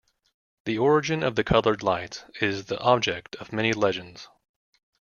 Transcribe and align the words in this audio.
The 0.65 0.79
origin 0.79 1.21
of 1.21 1.35
the 1.35 1.43
colored 1.43 1.83
lights 1.83 2.23
is 2.39 2.65
the 2.65 2.79
object 2.79 3.35
of 3.35 3.53
many 3.53 3.71
legends. 3.71 4.29